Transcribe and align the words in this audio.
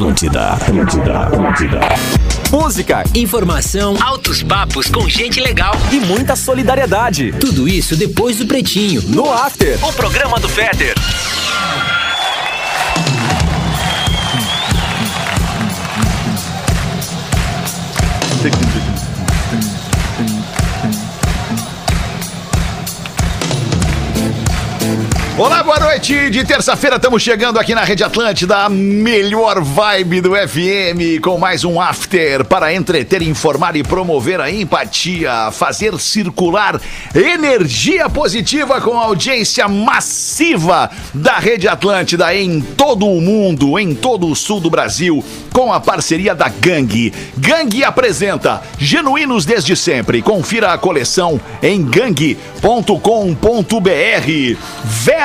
Atlântida, 0.00 0.52
Atlântida, 0.52 1.18
Atlântida. 1.24 1.80
Música, 2.50 3.04
informação, 3.14 3.98
altos 4.02 4.42
papos 4.42 4.88
com 4.88 5.06
gente 5.06 5.38
legal 5.38 5.74
e 5.92 6.00
muita 6.00 6.34
solidariedade. 6.34 7.32
Tudo 7.38 7.68
isso 7.68 7.94
depois 7.94 8.38
do 8.38 8.46
Pretinho. 8.46 9.02
No 9.08 9.30
After, 9.30 9.78
o 9.84 9.92
programa 9.92 10.40
do 10.40 10.48
Fetter. 10.48 10.94
Olá, 25.40 25.62
boa 25.62 25.80
noite. 25.80 26.28
De 26.28 26.44
terça-feira 26.44 26.96
estamos 26.96 27.22
chegando 27.22 27.58
aqui 27.58 27.74
na 27.74 27.82
Rede 27.82 28.04
Atlântida, 28.04 28.58
a 28.58 28.68
melhor 28.68 29.62
vibe 29.62 30.20
do 30.20 30.32
FM, 30.32 31.18
com 31.22 31.38
mais 31.38 31.64
um 31.64 31.80
after 31.80 32.44
para 32.44 32.74
entreter, 32.74 33.22
informar 33.22 33.74
e 33.74 33.82
promover 33.82 34.38
a 34.38 34.50
empatia, 34.50 35.50
fazer 35.50 35.98
circular 35.98 36.78
energia 37.14 38.06
positiva 38.10 38.82
com 38.82 38.98
audiência 38.98 39.66
massiva 39.66 40.90
da 41.14 41.38
Rede 41.38 41.66
Atlântida 41.66 42.34
em 42.34 42.60
todo 42.60 43.06
o 43.06 43.18
mundo, 43.18 43.78
em 43.78 43.94
todo 43.94 44.28
o 44.28 44.36
sul 44.36 44.60
do 44.60 44.68
Brasil, 44.68 45.24
com 45.54 45.72
a 45.72 45.80
parceria 45.80 46.34
da 46.34 46.50
Gangue. 46.50 47.14
Gangue 47.38 47.82
apresenta 47.82 48.60
Genuínos 48.76 49.46
desde 49.46 49.74
sempre. 49.74 50.20
Confira 50.20 50.74
a 50.74 50.78
coleção 50.78 51.40
em 51.62 51.82
gangue.com.br. 51.82 52.50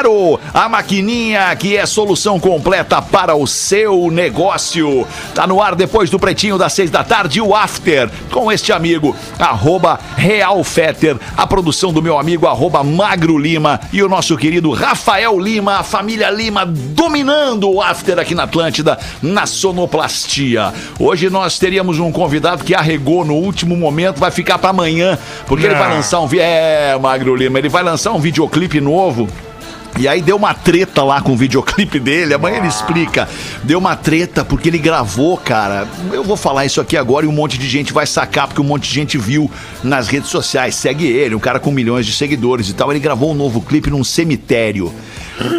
Vero, 0.05 0.39
a 0.53 0.69
maquininha 0.69 1.55
que 1.55 1.75
é 1.75 1.83
solução 1.87 2.39
completa 2.39 3.01
para 3.01 3.35
o 3.35 3.47
seu 3.47 4.11
negócio. 4.11 5.07
Tá 5.33 5.47
no 5.47 5.59
ar 5.59 5.73
depois 5.73 6.11
do 6.11 6.19
pretinho 6.19 6.59
das 6.59 6.73
seis 6.73 6.91
da 6.91 7.03
tarde, 7.03 7.41
o 7.41 7.55
After, 7.55 8.07
com 8.29 8.51
este 8.51 8.71
amigo, 8.71 9.15
arroba 9.39 9.99
Real 10.15 10.63
Fetter, 10.63 11.17
a 11.35 11.47
produção 11.47 11.91
do 11.91 12.03
meu 12.03 12.19
amigo, 12.19 12.45
arroba 12.45 12.83
Magro 12.83 13.35
Lima 13.35 13.79
e 13.91 14.03
o 14.03 14.07
nosso 14.07 14.37
querido 14.37 14.69
Rafael 14.71 15.39
Lima, 15.39 15.79
a 15.79 15.83
família 15.83 16.29
Lima 16.29 16.67
dominando 16.67 17.67
o 17.71 17.81
After 17.81 18.19
aqui 18.19 18.35
na 18.35 18.43
Atlântida, 18.43 18.99
na 19.23 19.47
sonoplastia. 19.47 20.71
Hoje 20.99 21.31
nós 21.31 21.57
teríamos 21.57 21.97
um 21.97 22.11
convidado 22.11 22.63
que 22.63 22.75
arregou 22.75 23.25
no 23.25 23.33
último 23.33 23.75
momento, 23.75 24.19
vai 24.19 24.29
ficar 24.29 24.59
para 24.59 24.69
amanhã, 24.69 25.17
porque 25.47 25.65
ele 25.65 25.73
vai 25.73 25.89
lançar 25.89 26.19
um... 26.21 26.29
É, 26.35 26.95
Magro 27.01 27.35
Lima, 27.35 27.57
ele 27.57 27.69
vai 27.69 27.81
lançar 27.81 28.11
um 28.11 28.19
videoclipe 28.19 28.79
novo 28.79 29.27
e 29.97 30.07
aí 30.07 30.21
deu 30.21 30.35
uma 30.35 30.53
treta 30.53 31.03
lá 31.03 31.21
com 31.21 31.31
o 31.33 31.37
videoclipe 31.37 31.99
dele, 31.99 32.33
amanhã 32.33 32.57
ele 32.57 32.67
explica. 32.67 33.29
Deu 33.63 33.79
uma 33.79 33.95
treta 33.95 34.43
porque 34.43 34.67
ele 34.67 34.77
gravou, 34.77 35.37
cara. 35.37 35.87
Eu 36.11 36.23
vou 36.23 36.35
falar 36.35 36.65
isso 36.65 36.81
aqui 36.81 36.97
agora 36.97 37.25
e 37.25 37.29
um 37.29 37.31
monte 37.31 37.57
de 37.57 37.69
gente 37.69 37.93
vai 37.93 38.05
sacar, 38.05 38.47
porque 38.47 38.61
um 38.61 38.65
monte 38.65 38.89
de 38.89 38.93
gente 38.93 39.17
viu 39.17 39.49
nas 39.83 40.07
redes 40.07 40.29
sociais. 40.29 40.75
Segue 40.75 41.05
ele, 41.07 41.33
um 41.33 41.39
cara 41.39 41.59
com 41.59 41.71
milhões 41.71 42.05
de 42.05 42.11
seguidores 42.11 42.69
e 42.69 42.73
tal. 42.73 42.91
Ele 42.91 42.99
gravou 42.99 43.31
um 43.31 43.35
novo 43.35 43.61
clipe 43.61 43.89
num 43.89 44.03
cemitério. 44.03 44.93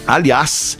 Aliás, 0.05 0.77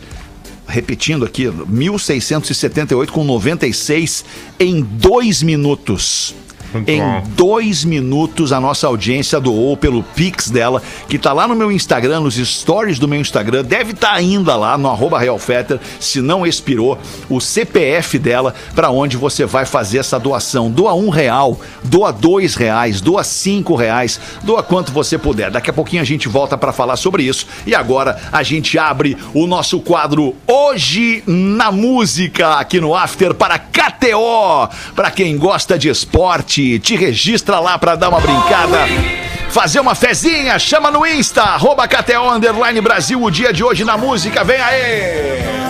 repetindo 0.68 1.26
aqui, 1.26 1.46
1.678 1.46 3.08
com 3.08 3.24
96 3.24 4.24
em 4.60 4.82
dois 4.82 5.42
minutos. 5.42 6.36
Muito 6.76 6.90
em 6.90 7.00
bom. 7.00 7.24
dois 7.36 7.86
minutos, 7.86 8.52
a 8.52 8.60
nossa 8.60 8.88
audiência 8.88 9.40
doou 9.40 9.78
pelo 9.78 10.04
Pix 10.04 10.50
dela, 10.50 10.82
que 11.08 11.18
tá 11.18 11.32
lá 11.32 11.48
no 11.48 11.56
meu 11.56 11.72
Instagram, 11.72 12.20
nos 12.20 12.36
stories 12.36 13.00
do 13.00 13.08
meu 13.08 13.22
Instagram. 13.22 13.64
Deve 13.64 13.92
estar 13.92 14.10
tá 14.10 14.14
ainda 14.16 14.56
lá 14.58 14.78
no 14.78 14.90
arroba 14.90 15.18
Realfetter, 15.18 15.80
se 16.00 16.20
não 16.20 16.46
expirou, 16.46 16.98
o 17.30 17.40
CPF 17.40 18.20
dela, 18.20 18.54
para 18.74 18.92
onde 18.92 19.16
você 19.16 19.46
vai 19.46 19.66
fazer 19.66 20.00
essa 20.00 20.20
doação. 20.20 20.70
Doa 20.70 20.94
um 20.94 21.10
real, 21.10 21.58
doa 21.84 22.12
dois 22.12 22.56
reais, 22.56 23.00
doa 23.00 23.24
cinco 23.24 23.76
reais, 23.76 24.20
doa 24.44 24.62
quanto 24.62 24.92
você 24.92 25.18
puder. 25.18 25.50
Daqui 25.50 25.70
a 25.70 25.74
pouquinho 25.74 26.02
a 26.02 26.06
gente 26.06 26.28
volta 26.28 26.58
para 26.58 26.74
falar 26.74 26.98
sobre 26.98 27.24
isso. 27.24 27.48
E 27.66 27.74
agora 27.74 28.20
a 28.32 28.44
gente 28.44 28.78
abre 28.78 29.18
o 29.34 29.48
nosso 29.48 29.80
quadro 29.80 30.36
Hoje 30.46 31.24
na 31.26 31.72
Música, 31.72 32.56
aqui 32.56 32.82
no 32.82 32.94
After, 32.94 33.34
para 33.34 33.58
KTO, 33.58 34.70
para 34.94 35.10
quem 35.10 35.38
gosta 35.38 35.78
de 35.78 35.90
esporte 35.90 36.65
te 36.80 36.96
registra 36.96 37.60
lá 37.60 37.78
para 37.78 37.96
dar 37.96 38.10
uma 38.10 38.20
brincada. 38.20 38.80
Fazer 39.50 39.80
uma 39.80 39.96
fezinha, 39.96 40.60
chama 40.60 40.92
no 40.92 41.06
Insta, 41.06 41.42
arroba 41.42 41.88
KTO 41.88 42.30
Brasil, 42.82 43.22
o 43.22 43.32
dia 43.32 43.54
de 43.54 43.64
hoje 43.64 43.86
na 43.86 43.98
música, 43.98 44.44
vem 44.44 44.60
aí! 44.60 45.65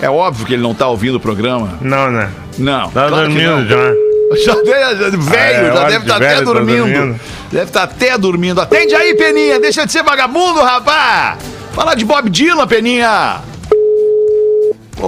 É 0.00 0.08
óbvio 0.08 0.46
que 0.46 0.52
ele 0.52 0.62
não 0.62 0.74
tá 0.74 0.88
ouvindo 0.88 1.16
o 1.16 1.20
programa. 1.20 1.76
Não, 1.80 2.08
né? 2.08 2.30
Não. 2.56 2.88
Tá 2.90 3.08
claro 3.08 3.26
dormindo 3.28 3.66
já. 3.68 4.03
Já 4.44 4.54
deve, 4.54 4.96
já- 4.96 5.10
velho, 5.10 5.72
Ah, 5.72 5.74
já 5.76 5.84
deve 5.84 5.98
de 5.98 6.04
estar 6.04 6.16
até 6.16 6.34
tá 6.36 6.40
dormindo. 6.42 6.78
dormindo. 6.78 7.20
Deve 7.52 7.64
estar 7.64 7.82
até 7.84 8.18
dormindo. 8.18 8.60
Atende 8.60 8.94
aí, 8.94 9.14
Peninha. 9.14 9.60
Deixa 9.60 9.86
de 9.86 9.92
ser 9.92 10.02
vagabundo, 10.02 10.60
rapá. 10.60 11.36
Fala 11.72 11.94
de 11.94 12.04
Bob 12.04 12.28
Dylan, 12.30 12.66
Peninha. 12.66 13.40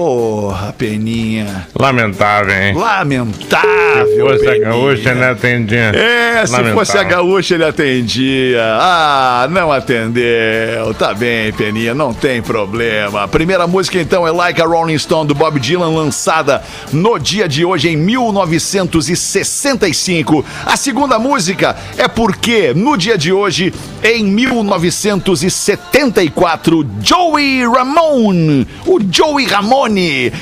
Porra, 0.01 0.75
Peninha. 0.77 1.67
Lamentável, 1.75 2.55
hein? 2.55 2.75
Lamentável, 2.75 4.21
Força 4.21 4.45
Peninha. 4.45 4.69
gaúcha, 4.69 5.15
né, 5.15 5.31
atendia. 5.31 5.91
É, 5.95 6.45
se 6.45 6.53
Lamentável. 6.53 6.79
fosse 6.79 6.99
a 6.99 7.03
gaúcha 7.03 7.55
ele 7.55 7.65
atendia. 7.65 8.61
Ah, 8.79 9.49
não 9.51 9.73
atendeu. 9.73 10.93
Tá 10.99 11.15
bem, 11.15 11.51
Peninha, 11.55 11.95
não 11.95 12.13
tem 12.13 12.43
problema. 12.43 13.23
A 13.23 13.29
primeira 13.29 13.67
música 13.67 13.99
então 13.99 14.29
é 14.29 14.31
Like 14.31 14.61
a 14.61 14.67
Rolling 14.67 14.99
Stone 14.99 15.29
do 15.29 15.35
Bob 15.35 15.59
Dylan, 15.59 15.89
lançada 15.89 16.63
no 16.93 17.19
dia 17.19 17.49
de 17.49 17.65
hoje 17.65 17.89
em 17.89 17.97
1965. 17.97 20.45
A 20.67 20.77
segunda 20.77 21.19
música 21.19 21.75
é 21.97 22.07
porque 22.07 22.75
no 22.75 22.99
dia 22.99 23.17
de 23.17 23.33
hoje, 23.33 23.73
em 24.05 24.23
1974, 24.27 26.87
Joey 27.01 27.65
Ramone, 27.67 28.69
o 28.85 28.99
Joey 29.11 29.47
Ramone, 29.47 29.86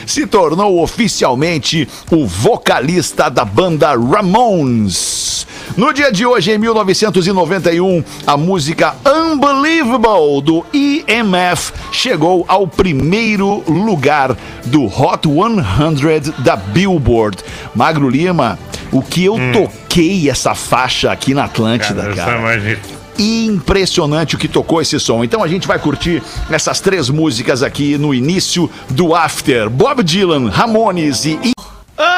se 0.06 0.26
tornou 0.26 0.82
oficialmente 0.82 1.88
o 2.10 2.26
vocalista 2.26 3.28
da 3.28 3.44
banda 3.44 3.94
Ramones. 3.94 5.46
No 5.76 5.92
dia 5.92 6.12
de 6.12 6.24
hoje, 6.24 6.52
em 6.52 6.58
1991, 6.58 8.04
a 8.26 8.36
música 8.36 8.94
Unbelievable 9.04 10.40
do 10.42 10.66
EMF 10.72 11.72
chegou 11.90 12.44
ao 12.46 12.66
primeiro 12.68 13.64
lugar 13.66 14.36
do 14.66 14.84
Hot 14.84 15.26
100 15.26 16.44
da 16.44 16.54
Billboard. 16.54 17.38
Magro 17.74 18.08
Lima, 18.08 18.58
o 18.92 19.02
que 19.02 19.24
eu 19.24 19.36
toquei 19.52 20.30
essa 20.30 20.54
faixa 20.54 21.10
aqui 21.10 21.34
na 21.34 21.44
Atlântida, 21.44 22.02
Cara, 22.02 22.14
cara. 22.14 23.03
Impressionante 23.18 24.34
o 24.34 24.38
que 24.38 24.48
tocou 24.48 24.80
esse 24.82 24.98
som. 24.98 25.22
Então 25.22 25.42
a 25.42 25.48
gente 25.48 25.66
vai 25.66 25.78
curtir 25.78 26.22
essas 26.50 26.80
três 26.80 27.08
músicas 27.08 27.62
aqui 27.62 27.96
no 27.96 28.12
início 28.14 28.70
do 28.90 29.14
After. 29.14 29.70
Bob 29.70 30.02
Dylan, 30.02 30.48
Ramones 30.50 31.24
e 31.24 31.53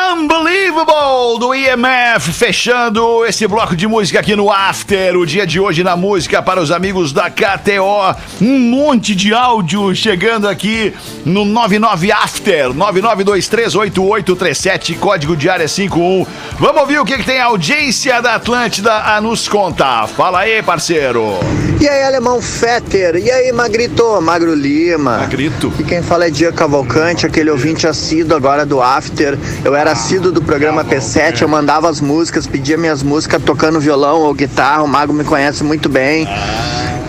Unbelievable 0.09 1.41
do 1.41 1.53
IMF, 1.53 2.33
fechando 2.33 3.27
esse 3.27 3.45
bloco 3.49 3.75
de 3.75 3.89
música 3.89 4.21
aqui 4.21 4.37
no 4.37 4.53
After, 4.53 5.17
o 5.17 5.27
dia 5.27 5.45
de 5.45 5.59
hoje 5.59 5.83
na 5.83 5.97
música 5.97 6.41
para 6.41 6.61
os 6.61 6.71
amigos 6.71 7.13
da 7.13 7.29
KTO. 7.29 8.15
Um 8.41 8.61
monte 8.61 9.17
de 9.17 9.35
áudio 9.35 9.93
chegando 9.97 10.49
aqui 10.49 10.95
no 11.25 11.45
99 11.45 12.13
After, 12.13 12.73
99238837, 12.73 14.97
código 14.97 15.37
de 15.37 15.51
área 15.51 15.67
51. 15.67 16.25
Vamos 16.61 16.83
ouvir 16.83 17.01
o 17.01 17.05
que, 17.05 17.19
que 17.19 17.25
tem 17.25 17.41
a 17.41 17.47
audiência 17.47 18.23
da 18.23 18.37
Atlântida 18.37 18.93
a 18.93 19.21
nos 19.21 19.49
contar. 19.49 20.07
Fala 20.07 20.39
aí, 20.41 20.63
parceiro. 20.63 21.41
E 21.81 21.89
aí, 21.89 22.05
Alemão 22.05 22.41
Fetter? 22.41 23.17
E 23.17 23.29
aí, 23.31 23.53
Magrito? 23.53 24.21
Magro 24.23 24.55
Lima? 24.55 25.19
Magrito. 25.19 25.73
E 25.79 25.85
quem 25.85 26.01
fala 26.01 26.27
é 26.27 26.31
Dia 26.31 26.53
Cavalcante, 26.53 27.27
aquele 27.27 27.51
ouvinte 27.51 27.87
assíduo 27.87 28.37
agora 28.37 28.65
do 28.65 28.81
After. 28.81 29.37
Eu 29.65 29.75
era 29.75 29.96
assíduo 29.97 30.31
do 30.31 30.43
programa 30.43 30.85
P7, 30.85 31.41
eu 31.41 31.49
mandava 31.49 31.89
as 31.89 32.03
músicas, 32.03 32.47
pedia 32.47 32.77
minhas 32.77 33.03
músicas 33.03 33.43
tocando 33.43 33.81
violão 33.81 34.21
ou 34.21 34.35
guitarra. 34.35 34.83
O 34.83 34.87
Mago 34.89 35.11
me 35.11 35.25
conhece 35.25 35.65
muito 35.65 35.89
bem. 35.89 36.29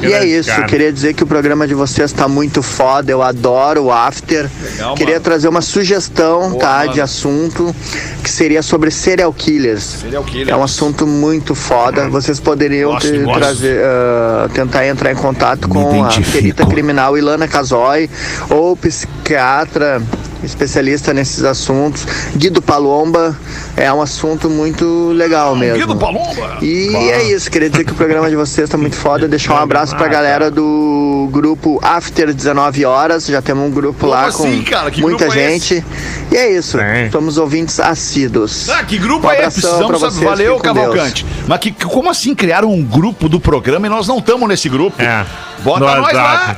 E 0.01 0.05
é 0.13 0.23
isso, 0.23 0.49
cara. 0.49 0.63
queria 0.65 0.93
dizer 0.93 1.13
que 1.13 1.21
o 1.23 1.27
programa 1.27 1.67
de 1.67 1.73
vocês 1.73 2.13
tá 2.13 2.27
muito 2.29 2.61
foda, 2.63 3.11
eu 3.11 3.21
adoro 3.21 3.85
o 3.85 3.91
After. 3.91 4.47
queria 4.95 5.19
trazer 5.19 5.49
uma 5.49 5.59
sugestão, 5.61 6.53
tá, 6.53 6.79
mano. 6.81 6.93
de 6.93 7.01
assunto, 7.01 7.75
que 8.23 8.29
seria 8.29 8.61
sobre 8.61 8.89
serial 8.89 9.33
killers. 9.33 9.83
Serial 9.83 10.23
killers. 10.23 10.49
É 10.49 10.55
um 10.55 10.63
assunto 10.63 11.05
muito 11.05 11.53
foda. 11.55 12.07
Vocês 12.09 12.39
poderiam 12.39 12.91
Gosto, 12.91 13.09
ter- 13.11 13.23
gosto. 13.25 13.39
trazer, 13.39 13.81
ah, 13.83 14.49
tentar 14.53 14.87
entrar 14.87 15.11
em 15.11 15.15
contato 15.15 15.67
com 15.67 16.05
a 16.05 16.09
perita 16.31 16.65
criminal 16.65 17.17
Ilana 17.17 17.47
Casoy 17.49 18.09
ou 18.49 18.77
psiquiatra 18.77 20.01
especialista 20.43 21.13
nesses 21.13 21.43
assuntos. 21.43 22.05
Guido 22.35 22.61
Palomba 22.61 23.37
é 23.75 23.91
um 23.91 24.01
assunto 24.01 24.49
muito 24.49 25.11
legal 25.13 25.55
mesmo. 25.55 25.77
Guido 25.77 25.95
Palomba. 25.95 26.57
E 26.61 26.89
é 26.95 27.23
isso, 27.31 27.49
queria 27.49 27.69
dizer 27.69 27.83
que 27.83 27.91
o 27.91 27.95
programa 27.95 28.29
de 28.29 28.35
vocês 28.35 28.69
tá 28.69 28.77
muito 28.77 28.95
foda. 28.95 29.27
Deixar 29.27 29.55
um 29.55 29.57
abraço 29.57 29.95
pra 29.95 30.07
galera 30.07 30.49
do 30.51 31.29
grupo 31.31 31.79
After 31.83 32.33
19 32.33 32.85
Horas. 32.85 33.25
Já 33.25 33.41
temos 33.41 33.67
um 33.67 33.71
grupo 33.71 33.99
Como 33.99 34.11
lá 34.11 34.25
assim, 34.25 34.63
com 34.63 34.71
cara? 34.71 34.91
Que 34.91 35.01
muita 35.01 35.25
grupo 35.25 35.39
é 35.39 35.49
gente. 35.49 35.83
E 36.31 36.35
é 36.35 36.51
isso, 36.51 36.77
Tem. 36.77 37.09
somos 37.11 37.37
ouvintes 37.37 37.79
assíduos. 37.79 38.69
Ah, 38.69 38.83
que 38.83 38.97
grupo 38.97 39.27
Um 39.27 39.31
é? 39.31 39.35
abração 39.37 39.61
Precisamos 39.61 40.01
vocês, 40.01 40.23
Valeu, 40.23 40.57
Cavalcante. 40.59 41.25
Mas 41.47 41.59
que, 41.59 41.71
como 41.71 42.09
assim 42.09 42.35
criaram 42.35 42.71
um 42.71 42.83
grupo 42.83 43.29
do 43.29 43.39
programa 43.39 43.87
e 43.87 43.89
nós 43.89 44.07
não 44.07 44.19
estamos 44.19 44.47
nesse 44.47 44.69
grupo? 44.69 45.01
É. 45.01 45.25
Bota 45.63 45.79
No 45.79 46.01
nós 46.01 46.13
lá. 46.13 46.57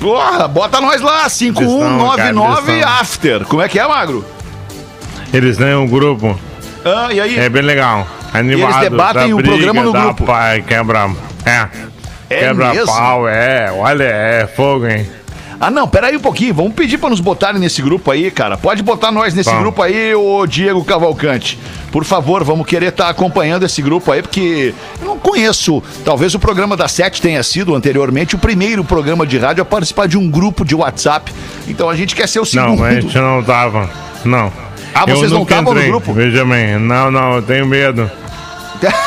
Porra, 0.00 0.46
bota 0.46 0.80
nós 0.80 1.00
lá, 1.00 1.16
cara, 1.18 1.28
5199 1.28 2.72
eles 2.72 2.82
são- 2.84 2.92
After. 3.00 3.44
Como 3.44 3.62
é 3.62 3.68
que 3.68 3.78
é, 3.78 3.86
Magro? 3.86 4.24
Eles 5.32 5.56
têm 5.56 5.74
um 5.74 5.86
grupo, 5.86 6.38
Ah, 6.84 7.12
e 7.12 7.20
aí? 7.20 7.38
é 7.38 7.48
bem 7.48 7.62
legal. 7.62 8.06
Animado, 8.32 8.80
debatem 8.80 9.30
dá 9.30 9.36
o 9.36 9.42
programa 9.42 9.82
no 9.82 9.92
grupo. 9.92 10.24
Pai, 10.24 10.62
quebra. 10.62 11.10
É. 11.44 11.66
É 12.30 12.38
quebra 12.40 12.70
mesmo? 12.74 12.86
pau, 12.86 13.28
é. 13.28 13.72
Olha, 13.72 14.04
é 14.04 14.46
fogo, 14.46 14.86
hein? 14.86 15.08
Ah, 15.60 15.70
não, 15.70 15.88
peraí 15.88 16.16
um 16.16 16.20
pouquinho. 16.20 16.54
Vamos 16.54 16.74
pedir 16.74 16.98
pra 16.98 17.10
nos 17.10 17.20
botarem 17.20 17.60
nesse 17.60 17.82
grupo 17.82 18.10
aí, 18.10 18.30
cara. 18.30 18.56
Pode 18.56 18.82
botar 18.82 19.10
nós 19.10 19.34
nesse 19.34 19.48
Vamos. 19.48 19.62
grupo 19.64 19.82
aí, 19.82 20.14
ô 20.14 20.46
Diego 20.46 20.84
Cavalcante. 20.84 21.58
Por 21.90 22.04
favor, 22.04 22.44
vamos 22.44 22.66
querer 22.66 22.88
estar 22.88 23.08
acompanhando 23.08 23.64
esse 23.64 23.82
grupo 23.82 24.12
aí, 24.12 24.22
porque 24.22 24.72
eu 25.00 25.06
não 25.06 25.18
conheço. 25.18 25.82
Talvez 26.04 26.34
o 26.34 26.38
programa 26.38 26.76
da 26.76 26.86
Sete 26.86 27.20
tenha 27.20 27.42
sido 27.42 27.74
anteriormente 27.74 28.36
o 28.36 28.38
primeiro 28.38 28.84
programa 28.84 29.26
de 29.26 29.36
rádio 29.38 29.62
a 29.62 29.64
participar 29.64 30.06
de 30.06 30.16
um 30.16 30.30
grupo 30.30 30.64
de 30.64 30.74
WhatsApp. 30.74 31.32
Então 31.66 31.90
a 31.90 31.96
gente 31.96 32.14
quer 32.14 32.28
ser 32.28 32.38
o 32.40 32.44
segundo. 32.44 32.78
Não, 32.78 32.84
a 32.84 32.92
gente 32.92 33.16
não 33.18 33.42
tava. 33.42 33.90
Não. 34.24 34.52
Ah, 34.94 35.04
vocês 35.06 35.30
Eu 35.30 35.38
não 35.38 35.42
estavam 35.42 35.74
no 35.74 35.82
grupo? 35.82 36.12
Veja 36.12 36.44
bem. 36.44 36.78
Não, 36.78 37.10
não, 37.10 37.36
eu 37.36 37.42
tenho 37.42 37.66
medo. 37.66 38.10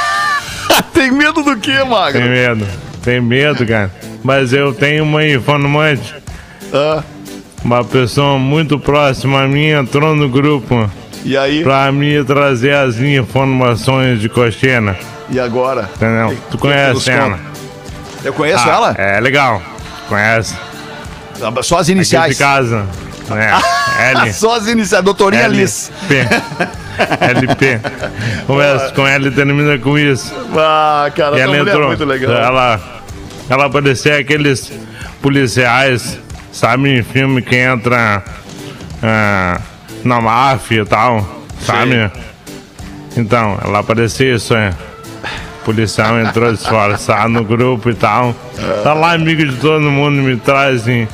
Tem 0.93 1.11
medo 1.11 1.43
do 1.43 1.57
quê, 1.57 1.83
Magro? 1.83 2.19
Tenho 2.19 2.31
medo. 2.31 2.67
Tenho 3.03 3.23
medo, 3.23 3.65
cara. 3.65 3.91
Mas 4.23 4.53
eu 4.53 4.73
tenho 4.73 5.03
uma 5.03 5.25
informante. 5.25 6.20
Ah, 6.73 7.03
Uma 7.63 7.83
pessoa 7.83 8.37
muito 8.39 8.79
próxima 8.79 9.41
a 9.43 9.47
mim 9.47 9.67
entrou 9.67 10.15
no 10.15 10.27
grupo 10.29 10.89
e 11.23 11.37
aí? 11.37 11.63
pra 11.63 11.91
me 11.91 12.23
trazer 12.23 12.73
as 12.73 12.97
informações 12.99 14.19
de 14.19 14.27
coxena. 14.29 14.95
E 15.29 15.39
agora? 15.39 15.89
Entendeu? 15.95 16.29
Que- 16.29 16.51
Tu 16.51 16.57
conhece 16.57 17.09
ela? 17.11 17.39
Eu 18.23 18.33
conheço 18.33 18.63
Ah, 18.67 18.71
ela? 18.73 18.95
É 18.97 19.19
legal. 19.19 19.61
Conhece? 20.09 20.55
Só 21.63 21.77
as 21.77 21.83
Aqui 21.87 21.91
iniciais. 21.93 22.33
de 22.37 22.43
casa. 22.43 22.85
É. 23.31 24.11
L. 24.21 24.33
Só 24.33 24.55
as 24.55 24.67
iniciais. 24.67 25.03
Doutorinha 25.03 25.47
Liz. 25.47 25.91
LP. 26.09 26.27
LP. 27.21 27.79
Começa 28.45 28.91
com 28.93 29.07
L 29.07 29.27
e 29.27 29.31
termina 29.31 29.77
com 29.79 29.97
isso. 29.97 30.33
Ah, 30.55 31.09
cara, 31.15 31.37
E 31.37 31.41
ela 31.41 31.55
é 31.55 31.59
entrou. 31.61 31.87
muito 31.87 32.03
legal. 32.05 32.31
Ela, 32.31 32.79
ela 33.49 33.69
parecia 33.69 34.17
aqueles 34.19 34.71
policiais, 35.21 36.19
sabe, 36.51 36.97
em 36.97 37.03
filme 37.03 37.41
que 37.41 37.55
entra 37.55 38.23
ah, 39.01 39.59
na 40.03 40.21
máfia 40.21 40.81
e 40.81 40.85
tal, 40.85 41.43
sabe? 41.59 42.11
Então, 43.15 43.57
ela 43.63 43.83
parecia 43.83 44.35
isso, 44.35 44.53
é. 44.55 44.73
policial 45.65 46.19
entrou 46.19 46.51
disfarçado 46.51 47.29
no 47.29 47.43
grupo 47.43 47.89
e 47.89 47.93
tal. 47.93 48.33
Tá 48.83 48.93
lá, 48.93 49.13
amigo 49.13 49.45
de 49.45 49.55
todo 49.57 49.81
mundo, 49.81 50.21
me 50.21 50.37
trazem 50.37 51.07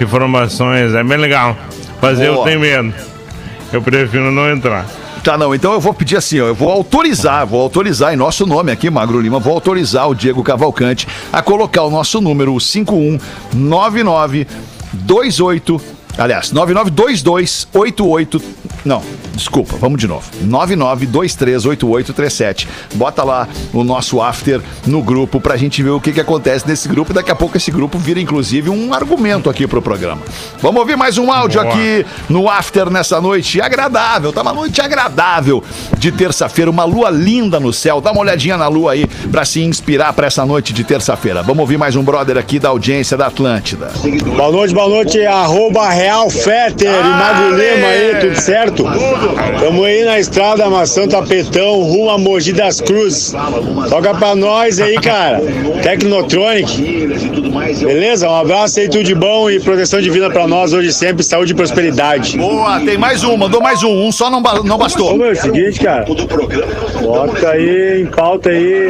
informações. 0.00 0.94
É 0.94 1.02
bem 1.02 1.18
legal. 1.18 1.56
Mas 2.00 2.20
eu 2.20 2.34
Boa. 2.34 2.46
tenho 2.46 2.60
medo. 2.60 2.92
Eu 3.72 3.80
prefiro 3.80 4.30
não 4.30 4.50
entrar. 4.50 4.86
Tá, 5.22 5.38
não. 5.38 5.54
Então 5.54 5.72
eu 5.72 5.80
vou 5.80 5.94
pedir 5.94 6.16
assim, 6.16 6.40
ó. 6.40 6.48
Eu 6.48 6.54
vou 6.54 6.68
autorizar, 6.68 7.46
vou 7.46 7.60
autorizar 7.60 8.12
em 8.12 8.16
nosso 8.16 8.44
nome 8.44 8.72
aqui, 8.72 8.90
Magro 8.90 9.20
Lima, 9.20 9.38
vou 9.38 9.54
autorizar 9.54 10.08
o 10.08 10.14
Diego 10.14 10.42
Cavalcante 10.42 11.06
a 11.32 11.40
colocar 11.40 11.82
o 11.82 11.90
nosso 11.90 12.20
número, 12.20 12.52
o 12.54 12.60
519928. 14.92 16.01
Aliás, 16.18 16.52
992288. 16.52 18.42
Não, 18.84 19.00
desculpa, 19.34 19.76
vamos 19.76 19.98
de 19.98 20.06
novo. 20.08 20.28
99238837. 20.44 22.66
Bota 22.94 23.22
lá 23.22 23.46
o 23.72 23.82
nosso 23.84 24.20
after 24.20 24.60
no 24.86 25.00
grupo 25.02 25.40
pra 25.40 25.56
gente 25.56 25.82
ver 25.82 25.88
o 25.90 26.00
que, 26.00 26.12
que 26.12 26.20
acontece 26.20 26.68
nesse 26.68 26.88
grupo. 26.88 27.14
Daqui 27.14 27.30
a 27.30 27.34
pouco 27.34 27.56
esse 27.56 27.70
grupo 27.70 27.96
vira, 27.98 28.20
inclusive, 28.20 28.68
um 28.68 28.92
argumento 28.92 29.48
aqui 29.48 29.66
pro 29.66 29.80
programa. 29.80 30.20
Vamos 30.60 30.80
ouvir 30.80 30.96
mais 30.96 31.16
um 31.16 31.32
áudio 31.32 31.62
Boa. 31.62 31.72
aqui 31.72 32.04
no 32.28 32.48
after 32.48 32.90
nessa 32.90 33.20
noite 33.20 33.60
agradável. 33.60 34.32
Tá 34.32 34.42
uma 34.42 34.52
noite 34.52 34.80
agradável 34.80 35.62
de 35.96 36.10
terça-feira, 36.10 36.68
uma 36.70 36.84
lua 36.84 37.10
linda 37.10 37.60
no 37.60 37.72
céu. 37.72 38.00
Dá 38.00 38.10
uma 38.12 38.20
olhadinha 38.22 38.56
na 38.56 38.66
lua 38.68 38.92
aí 38.92 39.06
pra 39.30 39.44
se 39.44 39.62
inspirar 39.62 40.12
pra 40.12 40.26
essa 40.26 40.44
noite 40.44 40.72
de 40.72 40.82
terça-feira. 40.84 41.42
Vamos 41.42 41.60
ouvir 41.60 41.78
mais 41.78 41.94
um 41.96 42.02
brother 42.02 42.36
aqui 42.36 42.58
da 42.58 42.68
audiência 42.70 43.16
da 43.16 43.28
Atlântida. 43.28 43.92
Boa 44.36 44.50
noite, 44.50 44.74
boa 44.74 44.88
noite, 44.88 45.24
arroba 45.24 45.88
Real 46.02 46.28
Fetter 46.28 46.90
e 46.90 47.08
Mago 47.10 47.54
Lima 47.54 47.86
aí, 47.86 48.16
tudo 48.20 48.40
certo? 48.40 48.84
Tamo 49.60 49.84
aí 49.84 50.04
na 50.04 50.18
estrada 50.18 50.68
Maçã 50.68 51.06
Tapetão, 51.06 51.80
rumo 51.82 52.10
a 52.10 52.18
Mogi 52.18 52.52
das 52.52 52.80
Cruzes. 52.80 53.32
Toca 53.88 54.12
pra 54.12 54.34
nós 54.34 54.80
aí, 54.80 54.96
cara. 54.96 55.40
Tecnotronic. 55.80 57.06
Beleza? 57.84 58.28
Um 58.28 58.34
abraço 58.34 58.80
aí, 58.80 58.88
tudo 58.88 59.04
de 59.04 59.14
bom 59.14 59.48
e 59.48 59.60
proteção 59.60 60.00
divina 60.00 60.28
pra 60.28 60.48
nós 60.48 60.72
hoje 60.72 60.92
sempre, 60.92 61.22
saúde 61.22 61.52
e 61.52 61.54
prosperidade. 61.54 62.36
Boa, 62.36 62.80
tem 62.80 62.98
mais 62.98 63.22
um, 63.22 63.36
mandou 63.36 63.60
mais 63.60 63.84
um. 63.84 64.08
Um 64.08 64.10
só 64.10 64.28
não, 64.28 64.40
não 64.40 64.74
Ô, 64.74 64.78
bastou. 64.78 65.16
meu, 65.16 65.28
é 65.28 65.32
o 65.32 65.36
seguinte, 65.36 65.78
cara. 65.78 66.04
Bota 67.00 67.48
aí 67.48 68.02
em 68.02 68.06
pauta 68.06 68.50
aí 68.50 68.88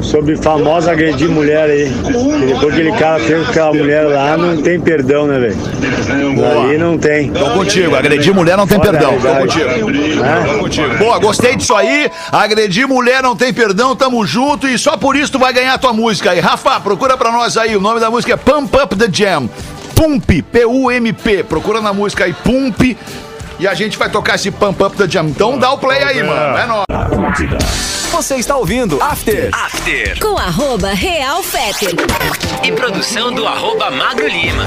sobre 0.00 0.36
famosa 0.36 0.92
agredir 0.92 1.28
mulher 1.28 1.68
aí. 1.68 1.88
E 1.88 2.46
depois 2.46 2.72
que 2.72 2.80
aquele 2.82 2.92
cara 2.92 3.18
fez 3.18 3.44
com 3.44 3.50
aquela 3.50 3.72
mulher 3.74 4.02
lá, 4.02 4.36
não 4.36 4.62
tem 4.62 4.78
perdão, 4.78 5.26
né, 5.26 5.40
velho? 5.40 6.35
Ali 6.44 6.78
não 6.78 6.98
tem. 6.98 7.30
Tô 7.30 7.50
contigo, 7.50 7.94
agredir 7.94 8.34
mulher 8.34 8.56
não 8.56 8.66
tem 8.66 8.78
Olha 8.78 8.88
a 8.88 8.92
perdão. 8.92 9.18
Tô 9.18 9.34
contigo. 9.36 9.90
Né? 9.90 10.44
Tô 10.46 10.58
contigo. 10.58 10.94
Boa, 10.96 11.18
gostei 11.18 11.56
disso 11.56 11.74
aí. 11.74 12.10
Agredir 12.32 12.86
mulher 12.88 13.22
não 13.22 13.36
tem 13.36 13.52
perdão, 13.52 13.94
tamo 13.96 14.26
junto 14.26 14.68
e 14.68 14.78
só 14.78 14.96
por 14.96 15.16
isso 15.16 15.32
tu 15.32 15.38
vai 15.38 15.52
ganhar 15.52 15.74
a 15.74 15.78
tua 15.78 15.92
música 15.92 16.30
aí. 16.30 16.40
Rafa, 16.40 16.80
procura 16.80 17.16
pra 17.16 17.30
nós 17.30 17.56
aí. 17.56 17.76
O 17.76 17.80
nome 17.80 18.00
da 18.00 18.10
música 18.10 18.34
é 18.34 18.36
Pump 18.36 18.74
Up 18.76 18.96
the 18.96 19.08
Jam. 19.12 19.48
Pump, 19.94 20.42
P-U-M-P. 20.42 21.44
Procura 21.44 21.80
na 21.80 21.92
música 21.92 22.24
aí, 22.24 22.32
Pump. 22.32 22.96
E 23.58 23.66
a 23.66 23.72
gente 23.74 23.96
vai 23.96 24.10
tocar 24.10 24.34
esse 24.34 24.50
Pump 24.50 24.82
Up 24.82 24.96
the 24.96 25.08
Jam. 25.08 25.26
Então 25.26 25.58
dá 25.58 25.72
o 25.72 25.78
play 25.78 26.02
aí, 26.02 26.22
mano. 26.22 26.58
É 26.58 26.66
nóis. 26.66 26.86
Você 28.12 28.36
está 28.36 28.56
ouvindo 28.56 29.02
After. 29.02 29.50
After. 29.52 30.18
Com 30.20 30.38
arroba 30.38 30.88
Real 30.88 31.42
Fetter. 31.42 31.94
E 32.62 32.72
produção 32.72 33.32
do 33.32 33.46
arroba 33.46 33.90
Magro 33.90 34.26
Lima. 34.26 34.64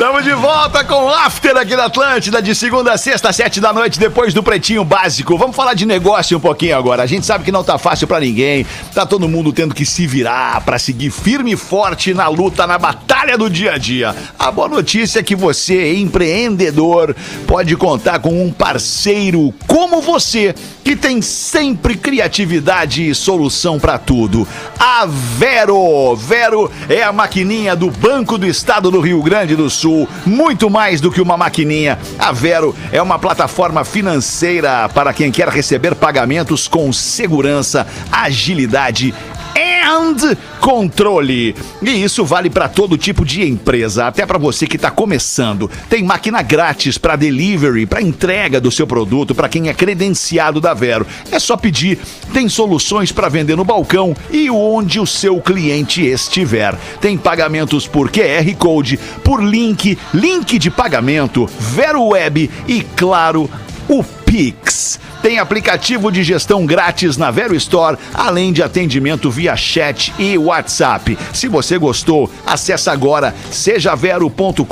Estamos 0.00 0.24
de 0.24 0.32
volta 0.32 0.82
com 0.82 0.94
o 0.94 1.10
After 1.10 1.54
aqui 1.58 1.76
na 1.76 1.84
Atlântida, 1.84 2.40
de 2.40 2.54
segunda 2.54 2.94
a 2.94 2.96
sexta, 2.96 3.30
sete 3.34 3.60
da 3.60 3.70
noite, 3.70 3.98
depois 3.98 4.32
do 4.32 4.42
Pretinho 4.42 4.82
Básico. 4.82 5.36
Vamos 5.36 5.54
falar 5.54 5.74
de 5.74 5.84
negócio 5.84 6.38
um 6.38 6.40
pouquinho 6.40 6.74
agora. 6.74 7.02
A 7.02 7.06
gente 7.06 7.26
sabe 7.26 7.44
que 7.44 7.52
não 7.52 7.62
tá 7.62 7.76
fácil 7.76 8.08
pra 8.08 8.18
ninguém, 8.18 8.64
tá 8.94 9.04
todo 9.04 9.28
mundo 9.28 9.52
tendo 9.52 9.74
que 9.74 9.84
se 9.84 10.06
virar 10.06 10.62
pra 10.62 10.78
seguir 10.78 11.10
firme 11.10 11.52
e 11.52 11.56
forte 11.56 12.14
na 12.14 12.28
luta, 12.28 12.66
na 12.66 12.78
batalha 12.78 13.36
do 13.36 13.50
dia 13.50 13.74
a 13.74 13.76
dia. 13.76 14.16
A 14.38 14.50
boa 14.50 14.68
notícia 14.68 15.20
é 15.20 15.22
que 15.22 15.36
você, 15.36 15.94
empreendedor, 15.96 17.14
pode 17.46 17.76
contar 17.76 18.20
com 18.20 18.42
um 18.42 18.50
parceiro 18.50 19.52
como 19.66 20.00
você, 20.00 20.54
que 20.84 20.96
tem 20.96 21.22
sempre 21.22 21.96
criatividade 21.96 23.08
e 23.08 23.14
solução 23.14 23.78
pra 23.78 23.98
tudo. 23.98 24.46
A 24.78 25.06
Vero. 25.06 26.14
Vero 26.16 26.70
é 26.88 27.02
a 27.02 27.12
maquininha 27.12 27.76
do 27.76 27.90
Banco 27.90 28.36
do 28.38 28.46
Estado 28.46 28.90
do 28.90 29.00
Rio 29.00 29.22
Grande 29.22 29.54
do 29.56 29.68
Sul. 29.70 30.08
Muito 30.26 30.68
mais 30.68 31.00
do 31.00 31.10
que 31.10 31.20
uma 31.20 31.36
maquininha. 31.36 31.98
A 32.18 32.32
Vero 32.32 32.74
é 32.92 33.00
uma 33.00 33.18
plataforma 33.18 33.84
financeira 33.84 34.88
para 34.88 35.12
quem 35.12 35.30
quer 35.30 35.48
receber 35.48 35.94
pagamentos 35.94 36.66
com 36.66 36.92
segurança, 36.92 37.86
agilidade 38.10 39.14
and 39.56 40.36
controle. 40.60 41.54
E 41.82 41.90
isso 42.02 42.24
vale 42.24 42.50
para 42.50 42.68
todo 42.68 42.98
tipo 42.98 43.24
de 43.24 43.46
empresa, 43.46 44.06
até 44.06 44.24
para 44.26 44.38
você 44.38 44.66
que 44.66 44.76
está 44.76 44.90
começando. 44.90 45.70
Tem 45.88 46.02
máquina 46.02 46.42
grátis 46.42 46.98
para 46.98 47.16
delivery, 47.16 47.86
para 47.86 48.02
entrega 48.02 48.60
do 48.60 48.70
seu 48.70 48.86
produto, 48.86 49.34
para 49.34 49.48
quem 49.48 49.68
é 49.68 49.74
credenciado 49.74 50.60
da 50.60 50.74
Vero. 50.74 51.06
É 51.30 51.38
só 51.38 51.56
pedir. 51.56 51.98
Tem 52.32 52.48
soluções 52.48 53.12
para 53.12 53.28
vender 53.28 53.56
no 53.56 53.64
balcão 53.64 54.14
e 54.30 54.50
onde 54.50 55.00
o 55.00 55.06
seu 55.06 55.40
cliente 55.40 56.04
estiver. 56.04 56.76
Tem 57.00 57.16
pagamentos 57.16 57.86
por 57.86 58.10
QR 58.10 58.54
Code, 58.58 58.98
por 59.24 59.42
link, 59.42 59.98
link 60.12 60.58
de 60.58 60.70
pagamento, 60.70 61.48
Vero 61.58 62.04
Web 62.04 62.50
e 62.68 62.82
claro, 62.96 63.48
o 63.88 64.04
Pix. 64.30 65.00
Tem 65.22 65.38
aplicativo 65.38 66.10
de 66.10 66.22
gestão 66.22 66.64
grátis 66.64 67.18
na 67.18 67.30
Vero 67.30 67.54
Store, 67.54 67.98
além 68.14 68.54
de 68.54 68.62
atendimento 68.62 69.30
via 69.30 69.54
chat 69.54 70.14
e 70.18 70.38
WhatsApp. 70.38 71.18
Se 71.34 71.46
você 71.46 71.76
gostou, 71.76 72.30
acesse 72.46 72.88
agora 72.88 73.34
sejavero.com.br 73.50 74.64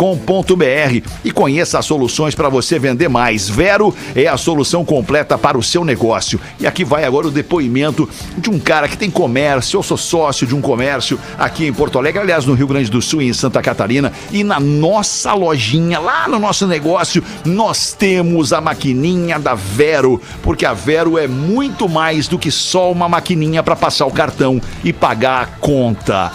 e 1.23 1.31
conheça 1.31 1.79
as 1.79 1.85
soluções 1.85 2.35
para 2.35 2.49
você 2.49 2.79
vender 2.79 3.09
mais. 3.09 3.47
Vero 3.47 3.95
é 4.15 4.27
a 4.27 4.39
solução 4.39 4.87
completa 4.87 5.37
para 5.37 5.59
o 5.59 5.63
seu 5.63 5.85
negócio. 5.85 6.41
E 6.59 6.67
aqui 6.67 6.83
vai 6.83 7.05
agora 7.05 7.27
o 7.27 7.31
depoimento 7.31 8.09
de 8.39 8.49
um 8.49 8.59
cara 8.59 8.89
que 8.89 8.97
tem 8.97 9.11
comércio. 9.11 9.77
Eu 9.77 9.83
sou 9.83 9.99
sócio 9.99 10.47
de 10.47 10.55
um 10.55 10.63
comércio 10.63 11.21
aqui 11.39 11.67
em 11.67 11.73
Porto 11.75 11.99
Alegre, 11.99 12.23
aliás, 12.23 12.47
no 12.47 12.55
Rio 12.55 12.69
Grande 12.69 12.91
do 12.91 13.03
Sul 13.03 13.21
e 13.21 13.29
em 13.29 13.35
Santa 13.35 13.61
Catarina. 13.61 14.15
E 14.33 14.43
na 14.43 14.59
nossa 14.59 15.35
lojinha, 15.35 15.99
lá 15.99 16.27
no 16.27 16.39
nosso 16.39 16.67
negócio, 16.67 17.23
nós 17.45 17.93
temos 17.93 18.55
a 18.55 18.63
maquininha 18.63 19.39
da 19.39 19.48
Vero, 19.55 20.21
porque 20.43 20.67
a 20.67 20.75
Vero 20.75 21.19
é 21.19 21.27
muito 21.27 21.89
mais 21.89 22.29
do 22.29 22.39
que 22.39 22.51
só 22.51 22.91
uma 22.91 23.09
maquininha 23.09 23.63
para 23.63 23.77
passar 23.77 24.07
o 24.07 24.13
cartão 24.13 24.61
e 24.85 24.93
pagar 24.93 25.43
a 25.43 25.47
conta. 25.47 26.33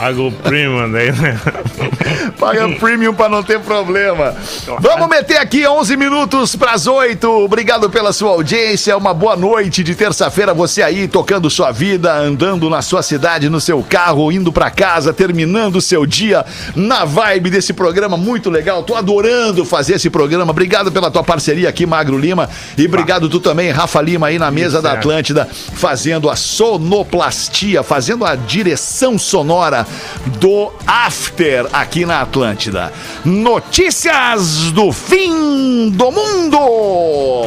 Paga 0.00 0.22
o 0.22 0.32
premium 0.32 0.90
daí, 0.90 1.12
né? 1.12 1.38
Paga 2.40 2.66
premium 2.76 3.12
pra 3.12 3.28
não 3.28 3.42
ter 3.42 3.60
problema. 3.60 4.34
Vamos 4.80 5.06
meter 5.10 5.36
aqui 5.36 5.68
11 5.68 5.94
minutos 5.94 6.56
pras 6.56 6.86
8. 6.86 7.28
Obrigado 7.28 7.90
pela 7.90 8.10
sua 8.10 8.30
audiência. 8.30 8.96
Uma 8.96 9.12
boa 9.12 9.36
noite 9.36 9.84
de 9.84 9.94
terça-feira. 9.94 10.54
Você 10.54 10.82
aí 10.82 11.06
tocando 11.06 11.50
sua 11.50 11.70
vida, 11.70 12.14
andando 12.14 12.70
na 12.70 12.80
sua 12.80 13.02
cidade, 13.02 13.50
no 13.50 13.60
seu 13.60 13.82
carro, 13.82 14.32
indo 14.32 14.50
pra 14.50 14.70
casa, 14.70 15.12
terminando 15.12 15.76
o 15.76 15.82
seu 15.82 16.06
dia 16.06 16.46
na 16.74 17.04
vibe 17.04 17.50
desse 17.50 17.74
programa 17.74 18.16
muito 18.16 18.48
legal. 18.48 18.82
Tô 18.82 18.94
adorando 18.94 19.66
fazer 19.66 19.96
esse 19.96 20.08
programa. 20.08 20.50
Obrigado 20.50 20.90
pela 20.90 21.10
tua 21.10 21.22
parceria 21.22 21.68
aqui, 21.68 21.84
Magro 21.84 22.16
Lima. 22.16 22.48
E 22.78 22.86
obrigado 22.86 23.28
tu 23.28 23.38
também, 23.38 23.70
Rafa 23.70 24.00
Lima, 24.00 24.28
aí 24.28 24.38
na 24.38 24.50
mesa 24.50 24.80
da 24.80 24.92
certo. 24.92 25.00
Atlântida, 25.00 25.46
fazendo 25.74 26.30
a 26.30 26.36
sonoplastia, 26.36 27.82
fazendo 27.82 28.24
a 28.24 28.34
direção 28.34 29.18
sonora 29.18 29.89
do 30.38 30.72
After 30.86 31.66
aqui 31.72 32.04
na 32.04 32.20
Atlântida. 32.20 32.92
Notícias 33.24 34.70
do 34.72 34.92
fim 34.92 35.90
do 35.90 36.10
mundo! 36.10 37.46